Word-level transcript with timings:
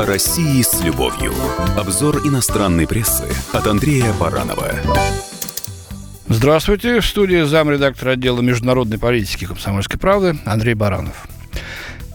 О 0.00 0.06
России 0.06 0.62
с 0.62 0.80
любовью. 0.80 1.34
Обзор 1.76 2.26
иностранной 2.26 2.86
прессы 2.86 3.26
от 3.52 3.66
Андрея 3.66 4.14
Баранова. 4.14 4.72
Здравствуйте. 6.26 7.00
В 7.00 7.06
студии 7.06 7.42
замредактора 7.42 8.12
отдела 8.12 8.40
международной 8.40 8.98
политики 8.98 9.44
комсомольской 9.44 10.00
правды 10.00 10.38
Андрей 10.46 10.72
Баранов. 10.72 11.28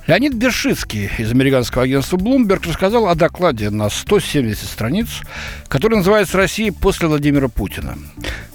Леонид 0.07 0.33
Бершицкий 0.33 1.11
из 1.19 1.29
американского 1.29 1.83
агентства 1.83 2.17
Bloomberg 2.17 2.67
рассказал 2.67 3.07
о 3.07 3.13
докладе 3.13 3.69
на 3.69 3.91
170 3.91 4.67
страниц, 4.67 5.21
который 5.67 5.97
называется 5.97 6.37
«Россия 6.37 6.71
после 6.71 7.07
Владимира 7.07 7.49
Путина». 7.49 7.99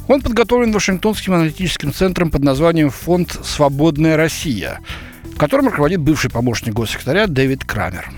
Он 0.08 0.22
подготовлен 0.22 0.72
Вашингтонским 0.72 1.34
аналитическим 1.34 1.92
центром 1.92 2.32
под 2.32 2.42
названием 2.42 2.90
«Фонд 2.90 3.38
«Свободная 3.44 4.16
Россия», 4.16 4.80
которым 5.36 5.66
руководит 5.66 6.00
бывший 6.00 6.32
помощник 6.32 6.74
госсекретаря 6.74 7.28
Дэвид 7.28 7.64
Крамер. 7.64 8.10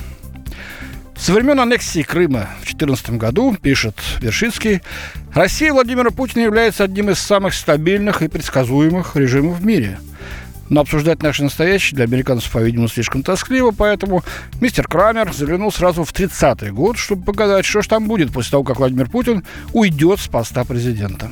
Со 1.22 1.32
времен 1.32 1.60
аннексии 1.60 2.02
Крыма 2.02 2.48
в 2.62 2.64
2014 2.64 3.10
году, 3.10 3.54
пишет 3.54 3.94
Вершицкий, 4.20 4.82
Россия 5.32 5.72
Владимира 5.72 6.10
Путина 6.10 6.42
является 6.42 6.82
одним 6.82 7.10
из 7.10 7.20
самых 7.20 7.54
стабильных 7.54 8.22
и 8.22 8.28
предсказуемых 8.28 9.14
режимов 9.14 9.60
в 9.60 9.64
мире. 9.64 10.00
Но 10.68 10.80
обсуждать 10.80 11.22
наше 11.22 11.44
настоящее 11.44 11.94
для 11.94 12.06
американцев, 12.06 12.50
по-видимому, 12.50 12.88
слишком 12.88 13.22
тоскливо, 13.22 13.70
поэтому 13.70 14.24
мистер 14.60 14.88
Крамер 14.88 15.32
заглянул 15.32 15.70
сразу 15.70 16.02
в 16.02 16.12
30-й 16.12 16.72
год, 16.72 16.98
чтобы 16.98 17.22
показать, 17.22 17.64
что 17.66 17.82
же 17.82 17.88
там 17.88 18.08
будет 18.08 18.32
после 18.32 18.50
того, 18.50 18.64
как 18.64 18.80
Владимир 18.80 19.08
Путин 19.08 19.44
уйдет 19.72 20.18
с 20.18 20.26
поста 20.26 20.64
президента. 20.64 21.30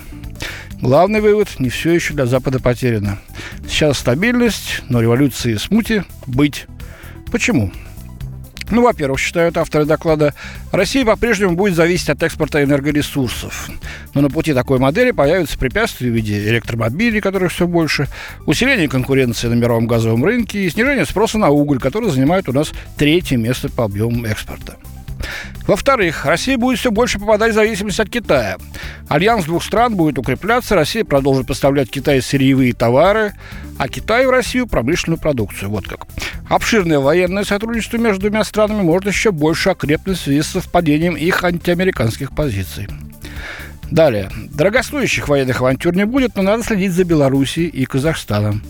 Главный 0.80 1.20
вывод– 1.20 1.48
не 1.58 1.68
все 1.68 1.90
еще 1.90 2.14
для 2.14 2.26
Запада 2.26 2.60
потеряно. 2.60 3.18
Сейчас 3.68 3.98
стабильность, 3.98 4.82
но 4.88 5.00
революции 5.00 5.56
смути 5.56 6.02
быть. 6.28 6.68
Почему? 7.32 7.72
Ну, 8.70 8.82
во-первых, 8.82 9.18
считают 9.18 9.56
авторы 9.56 9.84
доклада, 9.84 10.34
Россия 10.72 11.04
по-прежнему 11.04 11.56
будет 11.56 11.74
зависеть 11.74 12.08
от 12.08 12.22
экспорта 12.22 12.62
энергоресурсов. 12.62 13.68
Но 14.14 14.20
на 14.20 14.30
пути 14.30 14.54
такой 14.54 14.78
модели 14.78 15.10
появятся 15.10 15.58
препятствия 15.58 16.10
в 16.10 16.14
виде 16.14 16.48
электромобилей, 16.48 17.20
которых 17.20 17.52
все 17.52 17.66
больше, 17.66 18.08
усиление 18.46 18.88
конкуренции 18.88 19.48
на 19.48 19.54
мировом 19.54 19.86
газовом 19.86 20.24
рынке 20.24 20.60
и 20.60 20.70
снижение 20.70 21.04
спроса 21.04 21.38
на 21.38 21.50
уголь, 21.50 21.80
который 21.80 22.10
занимает 22.10 22.48
у 22.48 22.52
нас 22.52 22.72
третье 22.96 23.36
место 23.36 23.68
по 23.68 23.84
объему 23.84 24.24
экспорта. 24.26 24.76
Во-вторых, 25.66 26.24
Россия 26.24 26.56
будет 26.56 26.78
все 26.78 26.90
больше 26.90 27.18
попадать 27.18 27.52
в 27.52 27.54
зависимость 27.54 28.00
от 28.00 28.08
Китая. 28.08 28.56
Альянс 29.08 29.44
двух 29.44 29.62
стран 29.62 29.94
будет 29.94 30.18
укрепляться, 30.18 30.74
Россия 30.74 31.04
продолжит 31.04 31.46
поставлять 31.46 31.88
в 31.88 31.92
Китай 31.92 32.22
сырьевые 32.22 32.72
товары, 32.72 33.34
а 33.78 33.88
Китай 33.88 34.26
в 34.26 34.30
Россию 34.30 34.66
промышленную 34.66 35.20
продукцию. 35.20 35.70
Вот 35.70 35.86
как. 35.86 36.06
Обширное 36.50 36.98
военное 36.98 37.44
сотрудничество 37.44 37.96
между 37.96 38.22
двумя 38.22 38.42
странами 38.42 38.82
может 38.82 39.06
еще 39.06 39.30
больше 39.30 39.70
окрепнуть 39.70 40.18
в 40.18 40.20
связи 40.20 40.42
с 40.42 40.48
совпадением 40.48 41.14
их 41.14 41.44
антиамериканских 41.44 42.34
позиций. 42.34 42.88
Далее. 43.88 44.32
Дорогостоящих 44.50 45.28
военных 45.28 45.60
авантюр 45.60 45.94
не 45.94 46.04
будет, 46.04 46.34
но 46.34 46.42
надо 46.42 46.64
следить 46.64 46.90
за 46.90 47.04
Белоруссией 47.04 47.68
и 47.68 47.84
Казахстаном. 47.84 48.62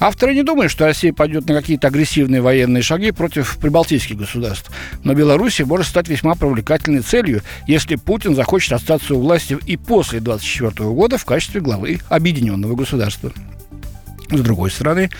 Авторы 0.00 0.34
не 0.34 0.42
думают, 0.42 0.72
что 0.72 0.86
Россия 0.86 1.12
пойдет 1.12 1.46
на 1.46 1.54
какие-то 1.54 1.88
агрессивные 1.88 2.40
военные 2.40 2.82
шаги 2.82 3.10
против 3.10 3.58
прибалтийских 3.58 4.16
государств. 4.16 4.70
Но 5.04 5.12
Белоруссия 5.12 5.66
может 5.66 5.86
стать 5.86 6.08
весьма 6.08 6.34
привлекательной 6.34 7.02
целью, 7.02 7.42
если 7.66 7.96
Путин 7.96 8.36
захочет 8.36 8.72
остаться 8.72 9.14
у 9.14 9.20
власти 9.20 9.58
и 9.66 9.76
после 9.76 10.20
2024 10.20 10.90
года 10.92 11.18
в 11.18 11.26
качестве 11.26 11.60
главы 11.60 11.98
объединенного 12.08 12.74
государства. 12.74 13.32
С 14.30 14.40
другой 14.40 14.70
стороны, 14.70 15.10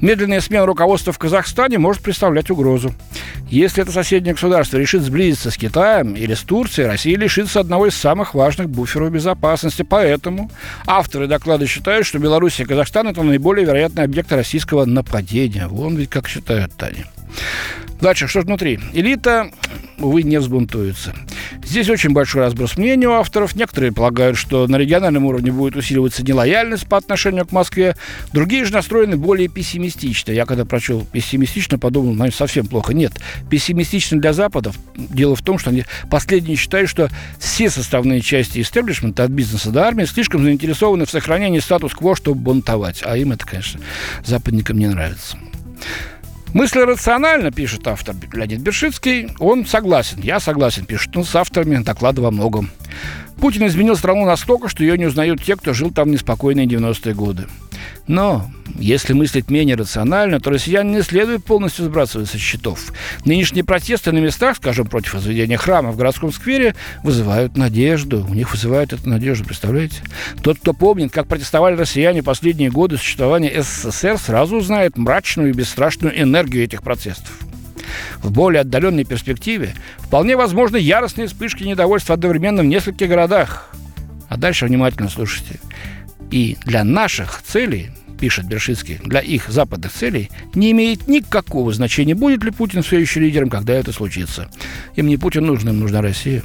медленная 0.00 0.40
смена 0.40 0.64
руководства 0.64 1.12
в 1.12 1.18
Казахстане 1.18 1.78
может 1.78 2.02
представлять 2.02 2.50
угрозу. 2.50 2.94
Если 3.50 3.82
это 3.82 3.92
соседнее 3.92 4.32
государство 4.32 4.78
решит 4.78 5.02
сблизиться 5.02 5.50
с 5.50 5.56
Китаем 5.58 6.14
или 6.14 6.32
с 6.32 6.40
Турцией, 6.40 6.86
Россия 6.86 7.18
лишится 7.18 7.60
одного 7.60 7.88
из 7.88 7.94
самых 7.94 8.34
важных 8.34 8.70
буферов 8.70 9.12
безопасности. 9.12 9.82
Поэтому 9.82 10.50
авторы 10.86 11.26
доклада 11.26 11.66
считают, 11.66 12.06
что 12.06 12.18
Беларусь 12.18 12.58
и 12.60 12.64
Казахстан– 12.64 13.08
это 13.08 13.22
наиболее 13.22 13.66
вероятные 13.66 14.04
объекты 14.04 14.36
российского 14.36 14.86
нападения. 14.86 15.68
Вон 15.68 15.96
ведь 15.96 16.08
как 16.08 16.26
считают 16.26 16.72
они. 16.82 17.04
Дальше, 18.00 18.28
что 18.28 18.40
внутри? 18.40 18.80
Элита, 18.92 19.50
увы, 19.98 20.22
не 20.22 20.38
взбунтуется. 20.38 21.14
Здесь 21.64 21.88
очень 21.88 22.10
большой 22.10 22.42
разброс 22.42 22.76
мнений 22.76 23.06
у 23.06 23.12
авторов. 23.12 23.56
Некоторые 23.56 23.92
полагают, 23.92 24.36
что 24.36 24.66
на 24.66 24.76
региональном 24.76 25.24
уровне 25.24 25.50
будет 25.50 25.76
усиливаться 25.76 26.22
нелояльность 26.22 26.86
по 26.86 26.96
отношению 26.96 27.46
к 27.46 27.52
Москве. 27.52 27.96
Другие 28.32 28.64
же 28.64 28.72
настроены 28.72 29.16
более 29.16 29.48
пессимистично. 29.48 30.32
Я 30.32 30.46
когда 30.46 30.64
прочел 30.64 31.04
пессимистично, 31.10 31.78
подумал, 31.78 32.14
ну, 32.14 32.30
совсем 32.30 32.66
плохо. 32.66 32.94
Нет, 32.94 33.12
пессимистично 33.50 34.20
для 34.20 34.32
Западов. 34.32 34.76
Дело 34.96 35.34
в 35.36 35.42
том, 35.42 35.58
что 35.58 35.70
они 35.70 35.84
последние 36.10 36.56
считают, 36.56 36.90
что 36.90 37.08
все 37.38 37.70
составные 37.70 38.20
части 38.20 38.60
истеблишмента, 38.60 39.24
от 39.24 39.30
бизнеса 39.30 39.70
до 39.70 39.84
армии, 39.84 40.04
слишком 40.04 40.44
заинтересованы 40.44 41.06
в 41.06 41.10
сохранении 41.10 41.60
статус-кво, 41.60 42.14
чтобы 42.14 42.40
бунтовать. 42.40 43.02
А 43.04 43.16
им 43.16 43.32
это, 43.32 43.46
конечно, 43.46 43.80
западникам 44.24 44.78
не 44.78 44.86
нравится. 44.86 45.36
Мысли 46.54 46.78
рационально, 46.78 47.50
пишет 47.50 47.88
автор 47.88 48.14
Леонид 48.32 48.60
Бершицкий, 48.60 49.28
он 49.40 49.66
согласен. 49.66 50.20
Я 50.20 50.38
согласен, 50.38 50.84
пишет 50.84 51.16
он 51.16 51.24
с 51.24 51.34
авторами 51.34 51.82
доклада 51.82 52.22
во 52.22 52.30
многом. 52.30 52.70
Путин 53.40 53.66
изменил 53.66 53.96
страну 53.96 54.24
настолько, 54.24 54.68
что 54.68 54.84
ее 54.84 54.96
не 54.96 55.06
узнают 55.06 55.42
те, 55.42 55.56
кто 55.56 55.72
жил 55.72 55.90
там 55.90 56.08
в 56.08 56.12
неспокойные 56.12 56.66
90-е 56.66 57.12
годы. 57.12 57.48
Но 58.06 58.50
если 58.76 59.12
мыслить 59.12 59.50
менее 59.50 59.76
рационально, 59.76 60.40
то 60.40 60.50
россиян 60.50 60.90
не 60.90 61.02
следует 61.02 61.44
полностью 61.44 61.84
сбрасывать 61.84 62.28
со 62.28 62.38
счетов. 62.38 62.92
Нынешние 63.24 63.64
протесты 63.64 64.12
на 64.12 64.18
местах, 64.18 64.56
скажем, 64.56 64.86
против 64.86 65.14
возведения 65.14 65.56
храма 65.56 65.92
в 65.92 65.96
городском 65.96 66.32
сквере, 66.32 66.74
вызывают 67.02 67.56
надежду. 67.56 68.26
У 68.28 68.34
них 68.34 68.50
вызывают 68.52 68.92
эту 68.92 69.08
надежду, 69.08 69.44
представляете? 69.44 70.02
Тот, 70.42 70.58
кто 70.58 70.72
помнит, 70.72 71.12
как 71.12 71.26
протестовали 71.28 71.76
россияне 71.76 72.22
последние 72.22 72.70
годы 72.70 72.96
существования 72.96 73.62
СССР, 73.62 74.18
сразу 74.18 74.56
узнает 74.56 74.96
мрачную 74.96 75.50
и 75.50 75.52
бесстрашную 75.52 76.20
энергию 76.20 76.64
этих 76.64 76.82
протестов. 76.82 77.32
В 78.22 78.32
более 78.32 78.62
отдаленной 78.62 79.04
перспективе 79.04 79.74
вполне 79.98 80.36
возможны 80.36 80.76
яростные 80.76 81.28
вспышки 81.28 81.62
недовольства 81.64 82.14
одновременно 82.14 82.62
в 82.62 82.66
нескольких 82.66 83.08
городах. 83.08 83.70
А 84.28 84.36
дальше 84.36 84.66
внимательно 84.66 85.08
слушайте. 85.08 85.60
И 86.30 86.56
для 86.64 86.84
наших 86.84 87.42
целей 87.42 87.90
пишет 88.18 88.46
Бершицкий, 88.46 88.98
для 89.04 89.20
их 89.20 89.48
западных 89.48 89.92
целей 89.92 90.30
не 90.54 90.70
имеет 90.70 91.08
никакого 91.08 91.72
значения, 91.72 92.14
будет 92.14 92.42
ли 92.44 92.50
Путин 92.50 92.80
еще 92.80 93.20
лидером, 93.20 93.50
когда 93.50 93.74
это 93.74 93.92
случится. 93.92 94.48
Им 94.94 95.08
не 95.08 95.16
Путин 95.16 95.44
нужен, 95.46 95.70
им 95.70 95.80
нужна 95.80 96.00
Россия. 96.00 96.42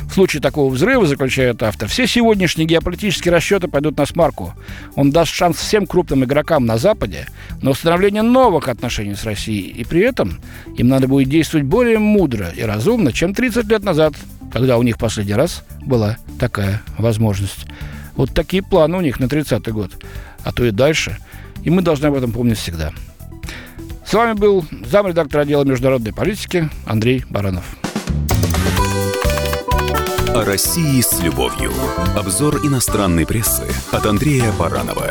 В 0.00 0.12
случае 0.12 0.40
такого 0.40 0.72
взрыва, 0.72 1.06
заключает 1.06 1.62
автор, 1.62 1.88
все 1.88 2.06
сегодняшние 2.06 2.66
геополитические 2.66 3.32
расчеты 3.32 3.68
пойдут 3.68 3.96
на 3.98 4.06
смарку. 4.06 4.54
Он 4.94 5.10
даст 5.10 5.32
шанс 5.32 5.58
всем 5.58 5.86
крупным 5.86 6.24
игрокам 6.24 6.66
на 6.66 6.78
Западе 6.78 7.26
на 7.62 7.70
установление 7.70 8.22
новых 8.22 8.68
отношений 8.68 9.14
с 9.14 9.24
Россией. 9.24 9.68
И 9.68 9.84
при 9.84 10.00
этом 10.00 10.40
им 10.76 10.88
надо 10.88 11.08
будет 11.08 11.28
действовать 11.28 11.66
более 11.66 11.98
мудро 11.98 12.48
и 12.56 12.62
разумно, 12.62 13.12
чем 13.12 13.34
30 13.34 13.66
лет 13.66 13.82
назад, 13.82 14.14
когда 14.52 14.78
у 14.78 14.82
них 14.82 14.98
последний 14.98 15.34
раз 15.34 15.64
была 15.84 16.18
такая 16.38 16.82
возможность. 16.98 17.66
Вот 18.16 18.32
такие 18.32 18.62
планы 18.62 18.98
у 18.98 19.00
них 19.00 19.20
на 19.20 19.24
30-й 19.24 19.72
год, 19.72 19.92
а 20.42 20.52
то 20.52 20.64
и 20.64 20.70
дальше. 20.70 21.18
И 21.62 21.70
мы 21.70 21.82
должны 21.82 22.06
об 22.06 22.14
этом 22.14 22.32
помнить 22.32 22.58
всегда. 22.58 22.92
С 24.06 24.12
вами 24.12 24.34
был 24.34 24.64
замредактор 24.86 25.40
отдела 25.40 25.64
международной 25.64 26.12
политики 26.12 26.68
Андрей 26.86 27.24
Баранов. 27.30 27.64
О 30.28 30.44
России 30.44 31.00
с 31.00 31.20
любовью. 31.20 31.72
Обзор 32.16 32.66
иностранной 32.66 33.26
прессы 33.26 33.64
от 33.92 34.04
Андрея 34.04 34.52
Баранова. 34.58 35.10